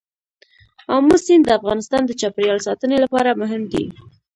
آمو 0.95 1.15
سیند 1.25 1.43
د 1.45 1.49
افغانستان 1.59 2.01
د 2.05 2.11
چاپیریال 2.21 2.59
ساتنې 2.67 2.97
لپاره 3.03 3.39
مهم 3.41 3.61
دي. 3.71 3.85